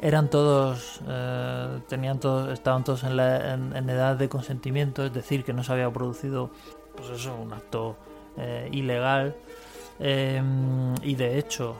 eran 0.00 0.28
todos, 0.28 1.00
eh, 1.08 1.80
tenían 1.88 2.20
todos, 2.20 2.52
estaban 2.52 2.84
todos 2.84 3.04
en, 3.04 3.16
la, 3.16 3.54
en, 3.54 3.90
edad 3.90 4.16
de 4.16 4.28
consentimiento, 4.28 5.04
es 5.04 5.12
decir, 5.12 5.44
que 5.44 5.52
no 5.52 5.64
se 5.64 5.72
había 5.72 5.90
producido, 5.90 6.50
pues 6.96 7.10
eso, 7.10 7.34
un 7.34 7.52
acto 7.52 7.96
eh, 8.36 8.68
ilegal. 8.72 9.34
Em, 9.98 10.94
y 11.02 11.14
de 11.14 11.38
hecho, 11.38 11.76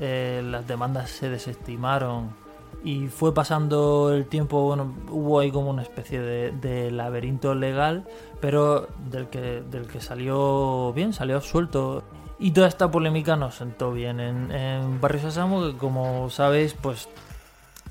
eh, 0.00 0.42
las 0.44 0.66
demandas 0.66 1.10
se 1.10 1.30
desestimaron 1.30 2.41
y 2.84 3.06
fue 3.08 3.32
pasando 3.32 4.12
el 4.12 4.26
tiempo, 4.26 4.62
bueno, 4.62 4.94
hubo 5.10 5.40
ahí 5.40 5.50
como 5.50 5.70
una 5.70 5.82
especie 5.82 6.20
de, 6.20 6.90
laberinto 6.90 7.54
legal, 7.54 8.04
pero 8.40 8.88
del 9.10 9.28
que, 9.28 9.62
del 9.70 9.86
que 9.86 10.00
salió 10.00 10.92
bien, 10.92 11.12
salió 11.12 11.40
suelto. 11.40 12.02
Y 12.38 12.50
toda 12.50 12.66
esta 12.66 12.90
polémica 12.90 13.36
nos 13.36 13.54
sentó 13.54 13.92
bien 13.92 14.18
en, 14.18 14.50
en 14.50 15.00
Barrio 15.00 15.20
Sésamo, 15.20 15.66
que 15.66 15.76
como 15.76 16.28
sabéis, 16.28 16.74
pues 16.74 17.08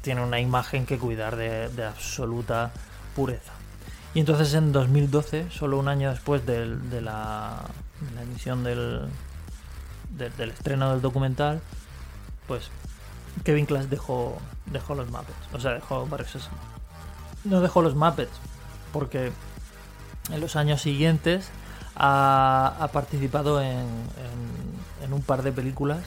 tiene 0.01 0.23
una 0.23 0.39
imagen 0.39 0.85
que 0.85 0.97
cuidar 0.97 1.35
de, 1.37 1.85
absoluta 1.85 2.71
pureza. 3.15 3.53
Y 4.13 4.19
entonces 4.19 4.53
en 4.53 4.73
2012, 4.73 5.49
solo 5.51 5.79
un 5.79 5.87
año 5.87 6.09
después 6.09 6.45
de 6.45 7.01
la 7.01 7.61
emisión 8.21 8.63
del, 8.63 9.07
del 10.17 10.49
estreno 10.49 10.91
del 10.91 11.01
documental, 11.01 11.61
pues 12.47 12.69
Kevin 13.43 13.65
Clash 13.65 13.85
dejó, 13.85 14.37
dejó 14.67 14.95
los 14.95 15.09
Muppets. 15.09 15.53
O 15.53 15.59
sea, 15.59 15.73
dejó 15.73 16.05
Barrio 16.05 16.27
No 17.43 17.61
dejó 17.61 17.81
los 17.81 17.95
Muppets, 17.95 18.31
porque 18.93 19.31
en 20.31 20.41
los 20.41 20.55
años 20.55 20.81
siguientes 20.81 21.49
ha, 21.95 22.89
participado 22.93 23.61
en, 23.61 23.87
en, 25.03 25.13
un 25.13 25.21
par 25.21 25.43
de 25.43 25.51
películas 25.51 25.99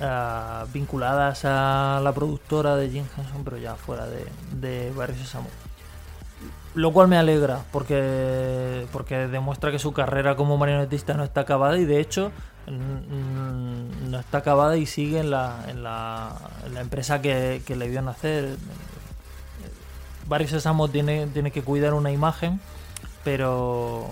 uh, 0.00 0.66
vinculadas 0.72 1.44
a 1.44 2.00
la 2.02 2.12
productora 2.12 2.76
de 2.76 2.90
Jim 2.90 3.04
Henson, 3.16 3.42
pero 3.44 3.56
ya 3.56 3.74
fuera 3.74 4.06
de, 4.06 4.24
de 4.52 4.92
Barrio 4.92 5.16
Sésamo. 5.16 5.48
Lo 6.74 6.92
cual 6.92 7.08
me 7.08 7.16
alegra, 7.16 7.64
porque, 7.72 8.86
porque 8.92 9.26
demuestra 9.26 9.72
que 9.72 9.80
su 9.80 9.92
carrera 9.92 10.36
como 10.36 10.56
marionetista 10.56 11.14
no 11.14 11.24
está 11.24 11.40
acabada 11.40 11.76
y 11.78 11.84
de 11.84 12.00
hecho 12.00 12.30
no 12.68 14.20
está 14.20 14.38
acabada 14.38 14.76
y 14.76 14.86
sigue 14.86 15.20
en 15.20 15.30
la, 15.30 15.64
en 15.68 15.82
la, 15.82 16.80
empresa 16.80 17.20
que, 17.20 17.62
le 17.66 17.88
vio 17.88 18.02
nacer. 18.02 18.56
Barry 20.28 20.46
Sésamo 20.46 20.88
tiene, 20.88 21.26
tiene 21.26 21.50
que 21.50 21.62
cuidar 21.62 21.94
una 21.94 22.12
imagen, 22.12 22.60
pero, 23.24 24.06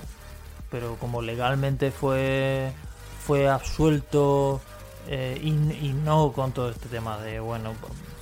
pero 0.71 0.97
como 0.97 1.23
legalmente 1.23 1.93
fue, 1.93 2.73
fue 3.25 3.49
absuelto 3.49 4.61
eh, 5.11 5.41
y, 5.43 5.53
no 5.95 6.33
con 6.33 6.53
todo 6.53 6.69
este 6.69 6.87
tema 6.91 7.17
de, 7.19 7.41
bueno, 7.41 7.73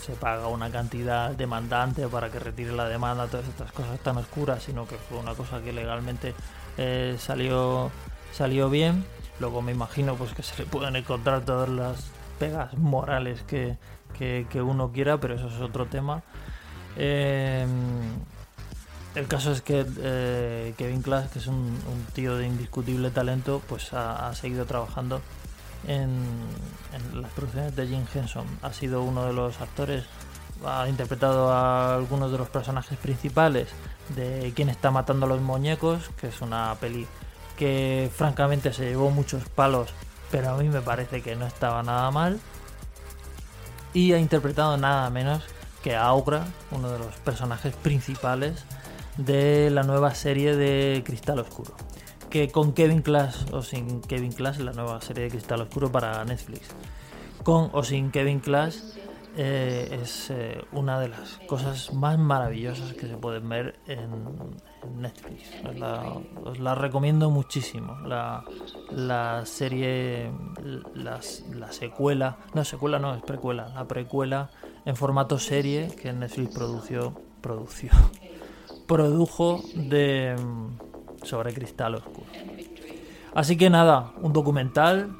se 0.00 0.12
paga 0.12 0.47
una 0.47 0.71
cantidad 0.71 1.33
demandante 1.33 2.07
para 2.07 2.31
que 2.31 2.38
retire 2.38 2.71
la 2.71 2.88
demanda, 2.88 3.26
todas 3.26 3.49
estas 3.49 3.73
cosas 3.73 3.99
tan 3.99 4.16
oscuras, 4.19 4.62
sino 4.62 4.87
que 4.87 4.95
fue 4.95 5.19
una 5.19 5.35
cosa 5.35 5.61
que 5.61 5.73
legalmente 5.73 6.33
eh, 6.78 7.16
salió, 7.19 7.90
salió 8.33 8.71
bien. 8.71 9.05
Luego 9.40 9.62
me 9.62 9.73
imagino 9.73 10.14
pues 10.14 10.33
que 10.33 10.45
se 10.45 10.62
le 10.62 10.66
pueden 10.66 10.95
encontrar 10.95 11.45
todas 11.45 11.69
las 11.69 12.05
pegas 12.38 12.78
morales 12.78 13.43
que, 13.43 13.76
uno 14.55 14.93
quiera, 14.93 15.19
pero 15.19 15.35
eso 15.35 15.49
es 15.49 15.61
otro 15.61 15.87
tema. 15.87 16.23
Em, 16.97 17.69
el 19.16 19.26
caso 19.26 19.50
es 19.50 19.61
que 19.61 19.85
eh, 19.99 20.73
Kevin 20.78 21.02
Clash, 21.02 21.31
que 21.31 21.40
es 21.40 21.49
un, 21.49 21.76
tío 22.14 22.37
de 22.37 22.47
indiscutible 22.47 23.11
talento, 23.11 23.61
pues 23.69 23.93
ha 23.93 24.33
seguido 24.37 24.66
trabajando 24.66 25.21
en, 25.87 26.11
las 27.14 27.30
producciones 27.33 27.76
de 27.76 27.87
Jim 27.87 28.04
Henson. 28.14 28.47
Ha 28.62 28.73
sido 28.73 29.02
uno 29.02 29.26
de 29.26 29.33
los 29.33 29.61
actores, 29.61 30.04
ha 30.64 30.88
interpretado 30.88 31.52
a 31.52 31.95
algunos 31.95 32.33
de 32.33 32.38
los 32.38 32.49
personajes 32.49 32.99
principales 32.99 33.68
de 34.14 34.52
Quien 34.54 34.68
está 34.68 34.90
matando 34.90 35.26
a 35.26 35.28
los 35.28 35.40
muñecos, 35.40 36.11
que 36.21 36.28
es 36.28 36.40
una 36.40 36.75
peli 36.80 37.06
que 37.56 38.11
francamente 38.14 38.73
se 38.73 38.85
llevó 38.87 39.11
muchos 39.11 39.49
palos, 39.49 39.90
pero 40.30 40.50
a 40.50 40.56
mí 40.56 40.68
me 40.68 40.80
parece 40.80 41.23
que 41.23 41.37
no 41.37 41.47
estaba 41.47 41.83
nada 41.83 42.11
mal. 42.11 42.38
Y 43.95 44.12
ha 44.12 44.18
interpretado 44.18 44.76
nada 44.76 45.09
menos 45.11 45.42
que 45.83 45.97
a 45.97 46.04
Aura, 46.04 46.47
uno 46.71 46.90
de 46.90 46.99
los 46.99 47.14
personajes 47.16 47.75
principales 47.75 48.64
de 49.16 49.71
la 49.71 49.83
nueva 49.83 50.14
serie 50.14 50.54
de 50.54 51.02
Cristal 51.04 51.38
Oscuro 51.38 51.75
que 52.30 52.49
con 52.50 52.73
Kevin 52.73 53.02
Clash 53.02 53.52
o 53.52 53.62
sin 53.62 54.00
Kevin 54.00 54.33
Clash, 54.33 54.59
la 54.59 54.73
nueva 54.73 55.00
serie 55.00 55.25
de 55.25 55.30
Cristal 55.30 55.62
Oscuro 55.62 55.90
para 55.90 56.25
Netflix. 56.25 56.68
Con 57.42 57.71
o 57.73 57.83
sin 57.83 58.11
Kevin 58.11 58.40
Clash 58.40 58.76
eh, 59.38 60.00
es 60.02 60.30
eh, 60.30 60.64
una 60.73 60.99
de 60.99 61.09
las 61.09 61.38
cosas 61.47 61.92
más 61.92 62.18
maravillosas 62.18 62.95
que 62.95 63.06
se 63.06 63.18
pueden 63.18 63.47
ver 63.49 63.78
en, 63.87 64.00
Netflix. 64.97 65.50
Os 66.45 66.59
la, 66.59 66.75
recomiendo 66.75 67.28
muchísimo. 67.28 67.99
La, 68.06 68.45
la 68.90 69.45
serie, 69.45 70.30
la, 70.95 71.21
la, 71.54 71.73
secuela, 71.73 72.38
no 72.54 72.64
secuela, 72.64 72.99
no, 72.99 73.14
es 73.14 73.23
precuela, 73.23 73.68
la 73.68 73.87
precuela 73.87 74.50
en 74.87 74.97
formato 74.97 75.38
serie 75.38 75.88
que 76.00 76.12
Netflix 76.12 76.54
produció, 76.54 77.21
produció, 77.42 77.90
produjo 78.87 79.61
de 79.75 80.37
sobre 81.26 81.52
Cristal 81.52 81.97
Oscuro. 81.97 82.26
Así 83.35 83.56
que 83.56 83.68
nada, 83.68 84.12
un 84.23 84.33
documental 84.33 85.14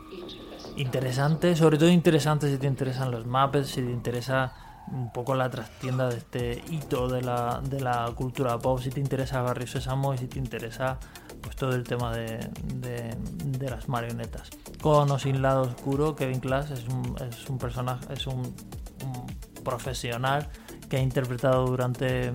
interesante, 0.77 1.57
sobre 1.57 1.79
todo 1.79 1.91
interesante 1.91 2.51
si 2.51 2.59
te 2.59 2.67
interesan 2.67 3.11
los 3.11 3.27
mapas, 3.27 3.67
si 3.67 3.83
te 3.83 3.91
interesa 3.91 4.53
un 4.91 5.13
poco 5.13 5.35
la 5.35 5.51
trastienda 5.51 6.09
de 6.09 6.19
este 6.19 6.63
hito 6.71 7.09
de 7.09 7.23
la, 7.23 7.61
de 7.63 7.81
la 7.81 8.11
cultura 8.15 8.59
pop, 8.59 8.81
si 8.81 8.91
te 8.91 9.01
interesa 9.01 9.43
Barrio 9.43 9.67
Sésamo 9.67 10.15
y 10.15 10.19
si 10.19 10.29
te 10.29 10.39
interesa 10.39 10.99
pues 11.43 11.57
todo 11.57 11.75
el 11.75 11.83
tema 11.83 12.17
de, 12.17 12.49
de, 12.75 13.71
las 13.71 13.89
marionetas. 13.89 14.49
Con 14.81 15.11
o 15.11 15.19
sin 15.19 15.43
lado 15.43 15.63
oscuro, 15.63 16.15
Kevin 16.15 16.41
Clash 16.41 16.73
es 16.73 16.87
un, 16.89 17.17
es 17.29 17.49
un 17.49 17.59
personaje, 17.59 18.13
es 18.13 18.27
un, 18.27 18.41
un 18.41 19.63
profesional 19.65 20.49
que 20.89 20.99
ha 20.99 21.01
interpretado 21.01 21.67
durante 21.67 22.33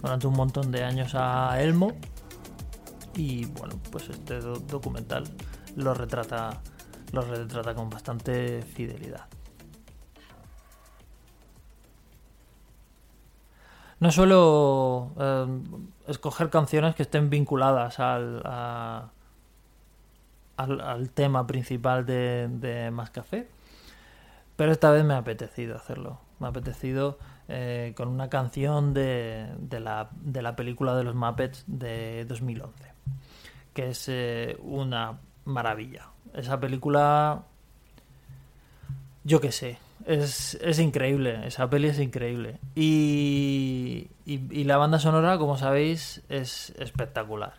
durante 0.00 0.26
un 0.26 0.34
montón 0.34 0.70
de 0.70 0.84
años 0.84 1.12
a 1.14 1.60
Elmo. 1.60 1.92
Y 3.14 3.46
bueno, 3.46 3.78
pues 3.90 4.08
este 4.08 4.40
documental 4.40 5.24
lo 5.76 5.94
retrata, 5.94 6.60
lo 7.12 7.22
retrata 7.22 7.74
con 7.74 7.90
bastante 7.90 8.62
fidelidad. 8.62 9.26
No 13.98 14.10
suelo 14.10 15.12
eh, 15.18 15.46
escoger 16.08 16.48
canciones 16.48 16.94
que 16.94 17.02
estén 17.02 17.28
vinculadas 17.28 18.00
al, 18.00 18.42
al, 20.56 21.10
tema 21.10 21.46
principal 21.46 22.06
de, 22.06 22.48
de 22.50 22.90
Más 22.90 23.10
Café, 23.10 23.48
pero 24.56 24.72
esta 24.72 24.90
vez 24.90 25.04
me 25.04 25.12
ha 25.12 25.18
apetecido 25.18 25.76
hacerlo. 25.76 26.18
Me 26.38 26.46
ha 26.46 26.50
apetecido 26.50 27.18
eh, 27.48 27.94
con 27.96 28.08
una 28.08 28.30
canción 28.30 28.94
de, 28.94 29.48
de, 29.58 29.80
la, 29.80 30.08
de, 30.12 30.40
la, 30.40 30.54
película 30.54 30.94
de 30.94 31.02
los 31.02 31.14
Muppets 31.14 31.64
de 31.66 32.24
2011, 32.26 32.89
que 33.74 33.90
es 33.90 34.08
eh, 34.08 34.56
una 34.62 35.18
maravilla. 35.44 36.08
Esa 36.34 36.60
película, 36.60 37.42
yo 39.24 39.40
qué 39.40 39.52
sé, 39.52 39.78
es, 40.06 40.58
es, 40.62 40.78
increíble, 40.78 41.46
esa 41.46 41.68
peli 41.68 41.88
es 41.88 41.98
increíble. 41.98 42.58
Y, 42.74 44.08
y, 44.24 44.64
la 44.64 44.76
banda 44.76 44.98
sonora, 44.98 45.38
como 45.38 45.58
sabéis, 45.58 46.22
es 46.28 46.70
espectacular. 46.78 47.54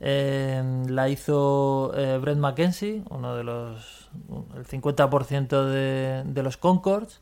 Eh, 0.00 0.62
la 0.88 1.08
hizo 1.08 1.92
eh, 1.96 2.18
Brett 2.18 2.38
McKenzie, 2.38 3.02
uno 3.10 3.34
de 3.34 3.44
los. 3.44 4.10
el 4.56 4.64
50% 4.64 5.64
de, 5.64 6.22
de 6.24 6.42
los 6.42 6.56
Concords. 6.56 7.20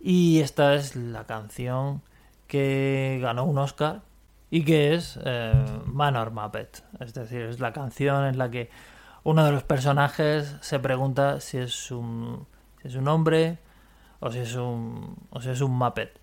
Y 0.00 0.40
esta 0.40 0.74
es 0.74 0.96
la 0.96 1.24
canción 1.24 2.02
que 2.48 3.18
ganó 3.22 3.44
un 3.44 3.58
Oscar 3.58 4.02
y 4.52 4.66
que 4.66 4.92
es 4.92 5.18
eh, 5.24 5.64
Manor 5.86 6.30
Muppet. 6.30 6.84
Es 7.00 7.14
decir, 7.14 7.40
es 7.40 7.58
la 7.58 7.72
canción 7.72 8.26
en 8.26 8.36
la 8.36 8.50
que 8.50 8.68
uno 9.24 9.46
de 9.46 9.50
los 9.50 9.64
personajes 9.64 10.58
se 10.60 10.78
pregunta 10.78 11.40
si 11.40 11.56
es 11.56 11.90
un, 11.90 12.46
si 12.82 12.88
es 12.88 12.94
un 12.94 13.08
hombre 13.08 13.58
o 14.20 14.30
si 14.30 14.40
es 14.40 14.54
un, 14.54 15.16
o 15.30 15.40
si 15.40 15.48
es 15.48 15.62
un 15.62 15.70
Muppet. 15.70 16.20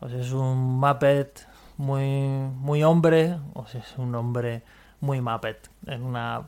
O 0.00 0.10
si 0.10 0.16
es 0.16 0.30
un 0.32 0.78
Muppet 0.78 1.48
muy, 1.78 2.28
muy 2.54 2.84
hombre 2.84 3.38
o 3.54 3.66
si 3.66 3.78
es 3.78 3.96
un 3.96 4.14
hombre 4.14 4.62
muy 5.00 5.22
Muppet. 5.22 5.70
En 5.86 6.02
una 6.02 6.46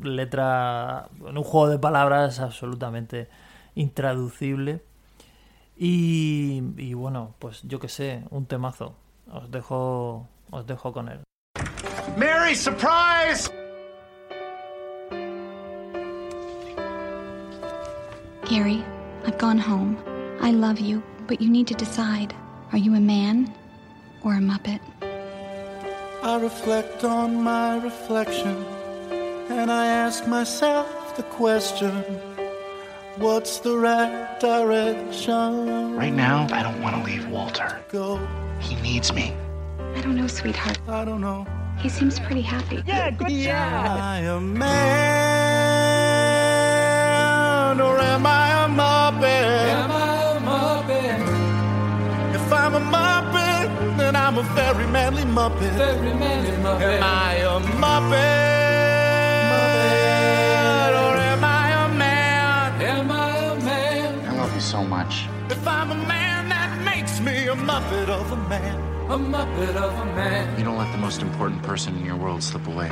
letra, 0.00 1.08
en 1.26 1.36
un 1.36 1.42
juego 1.42 1.68
de 1.68 1.80
palabras 1.80 2.38
absolutamente 2.38 3.28
intraducible. 3.74 4.84
Y, 5.76 6.62
y 6.76 6.94
bueno, 6.94 7.34
pues 7.40 7.62
yo 7.64 7.80
que 7.80 7.88
sé, 7.88 8.22
un 8.30 8.46
temazo. 8.46 8.94
Os 9.32 9.50
dejo, 9.50 10.28
os 10.52 10.64
dejo 10.64 10.92
con 10.92 11.08
él. 11.08 11.20
Mary, 12.16 12.54
surprise! 12.54 13.50
Gary, 18.44 18.84
I've 19.26 19.38
gone 19.38 19.58
home. 19.58 19.96
I 20.40 20.50
love 20.50 20.78
you, 20.78 21.02
but 21.26 21.40
you 21.40 21.48
need 21.48 21.66
to 21.68 21.74
decide. 21.74 22.34
Are 22.72 22.78
you 22.78 22.94
a 22.94 23.00
man 23.00 23.52
or 24.22 24.34
a 24.34 24.38
Muppet? 24.38 24.80
I 26.22 26.38
reflect 26.40 27.04
on 27.04 27.42
my 27.42 27.78
reflection 27.78 28.64
and 29.50 29.70
I 29.70 29.86
ask 29.86 30.26
myself 30.26 31.16
the 31.16 31.22
question 31.24 31.92
What's 33.16 33.58
the 33.60 33.78
right 33.78 34.40
direction? 34.40 35.96
Right 35.96 36.12
now, 36.12 36.48
I 36.50 36.64
don't 36.64 36.82
want 36.82 36.96
to 36.96 37.02
leave 37.04 37.28
Walter. 37.28 37.80
Go. 37.88 38.18
He 38.58 38.74
needs 38.76 39.12
me. 39.12 39.32
I 39.94 40.00
don't 40.00 40.16
know, 40.16 40.26
sweetheart. 40.26 40.78
I 40.88 41.04
don't 41.04 41.20
know. 41.20 41.46
He 41.78 41.88
seems 41.88 42.18
pretty 42.18 42.42
happy. 42.42 42.82
Yeah, 42.86 43.10
good 43.10 43.30
yeah. 43.30 43.86
job. 43.86 43.86
Am 43.86 44.00
I 44.02 44.18
a 44.20 44.40
man 44.40 44.64
or 47.80 47.98
am 48.00 48.26
I 48.26 48.64
a 48.64 48.68
Muppet? 48.68 49.68
Am 49.82 49.90
I 49.92 50.16
a 50.32 50.40
Muppet? 50.40 51.20
If 52.34 52.52
I'm 52.52 52.74
a 52.74 52.80
Muppet, 52.80 53.68
then 53.98 54.16
I'm 54.16 54.38
a 54.38 54.42
very 54.42 54.86
manly 54.88 55.22
Muppet. 55.22 55.72
Very 55.76 56.14
manly 56.14 56.50
Muppet. 56.50 56.98
Am 56.98 57.02
I 57.02 57.34
a 57.36 57.60
Muppet? 57.82 58.64
Muppet. 59.52 60.92
Or 61.04 61.16
am 61.16 61.44
I 61.44 61.70
a 61.84 61.88
man? 61.94 62.82
Am 62.82 63.10
I 63.10 63.12
a 63.36 63.54
man? 63.60 64.26
I 64.26 64.30
love 64.38 64.52
you 64.54 64.60
so 64.60 64.82
much. 64.82 65.26
If 65.50 65.66
I'm 65.68 65.90
a 65.92 65.94
man, 65.94 66.48
that 66.48 66.78
makes 66.84 67.20
me 67.20 67.46
a 67.46 67.54
muppet 67.54 68.08
of 68.08 68.32
a 68.32 68.36
man. 68.48 68.93
A 69.04 69.18
muppet 69.18 69.76
of 69.76 69.92
a 69.92 70.04
man. 70.16 70.58
You 70.58 70.64
don't 70.64 70.78
let 70.78 70.90
the 70.90 70.98
most 70.98 71.20
important 71.20 71.62
person 71.62 71.94
in 71.96 72.06
your 72.06 72.16
world 72.16 72.42
slip 72.42 72.66
away. 72.66 72.90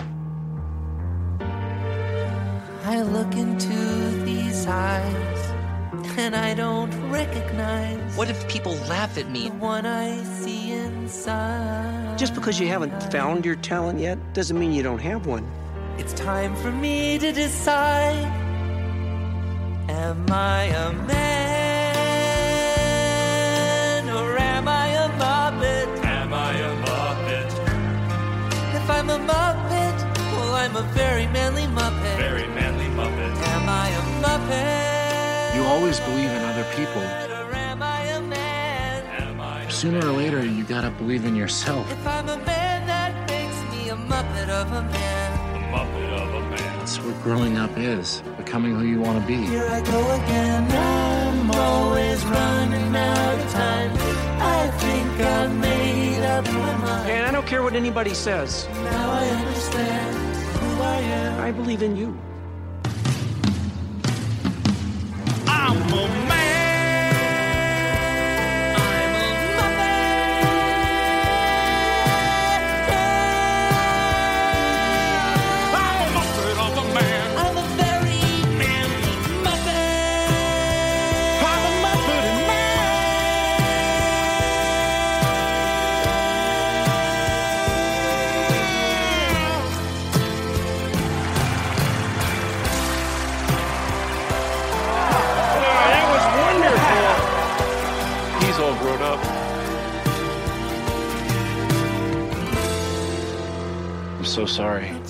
I 2.85 3.01
look 3.01 3.35
into 3.35 4.21
these 4.23 4.67
eyes 4.67 5.51
and 6.19 6.37
I 6.37 6.53
don't 6.53 6.93
recognize. 7.11 8.15
What 8.15 8.29
if 8.29 8.47
people 8.47 8.75
laugh 8.91 9.17
at 9.17 9.31
me? 9.31 9.49
The 9.49 9.55
one 9.55 9.87
I 9.87 10.23
see 10.23 10.73
inside. 10.73 12.19
Just 12.19 12.35
because 12.35 12.61
you 12.61 12.69
haven't 12.69 13.03
found 13.11 13.47
your 13.47 13.57
talent 13.57 13.99
yet 13.99 14.19
doesn't 14.35 14.59
mean 14.59 14.73
you 14.73 14.83
don't 14.83 15.01
have 15.01 15.25
one. 15.25 15.51
It's 15.97 16.13
time 16.13 16.55
for 16.57 16.71
me 16.71 17.19
to 17.21 17.33
decide. 17.33 18.27
Am 19.89 20.31
I 20.31 20.65
a 20.65 20.93
man? 20.93 21.42
Muppet. 29.33 29.99
Well, 30.37 30.55
I'm 30.63 30.77
a 30.77 30.83
very 31.03 31.27
manly 31.27 31.67
Muppet. 31.79 32.17
Very 32.17 32.49
manly 32.59 32.87
Muppet. 32.99 33.33
Am 33.55 33.69
I 33.69 33.89
a 34.01 34.03
Muppet? 34.25 35.57
You 35.57 35.63
always 35.65 35.99
believe 36.01 36.31
in 36.31 36.43
other 36.51 36.67
people. 36.77 37.03
Or 37.03 37.55
am 37.55 37.83
I 37.83 38.01
a 38.19 38.21
man? 38.21 39.71
Sooner 39.71 40.07
or 40.07 40.13
later, 40.13 40.45
you 40.45 40.65
gotta 40.65 40.91
believe 40.91 41.25
in 41.25 41.35
yourself. 41.35 41.91
If 41.91 42.07
I'm 42.07 42.29
a 42.29 42.37
man, 42.37 42.87
that 42.87 43.13
makes 43.31 43.59
me 43.73 43.89
a 43.89 43.97
Muppet 43.97 44.49
of 44.49 44.71
a 44.73 44.83
man. 44.83 45.29
A 45.57 45.61
Muppet 45.75 46.11
of 46.23 46.35
a 46.35 46.41
man. 46.51 46.79
That's 46.79 46.99
what 46.99 47.17
growing 47.23 47.57
up 47.57 47.77
is. 47.79 48.23
Becoming 48.37 48.77
who 48.77 48.85
you 48.85 49.01
want 49.01 49.21
to 49.21 49.27
be. 49.27 49.37
Here 49.37 49.69
I 49.69 49.81
go 49.81 50.01
again. 50.21 50.63
I'm 50.71 51.51
always 51.51 52.25
running 52.27 52.95
out 52.95 53.39
of 53.39 53.51
time. 53.51 53.91
I 54.41 54.71
think 54.83 55.21
I've 55.21 55.55
made 55.57 55.61
up 55.61 55.61
my 55.61 55.77
mind. 55.77 55.82
And 57.07 57.27
I 57.27 57.31
don't 57.31 57.47
care 57.47 57.63
what 57.63 57.75
anybody 57.75 58.15
says. 58.15 58.67
Now 58.69 59.11
I 59.13 59.29
understand 59.29 60.37
who 60.59 60.83
I 60.83 60.97
am. 60.97 61.41
I 61.41 61.53
believe 61.53 61.83
in 61.83 61.97
you. 61.97 62.19
sorry. 104.53 105.02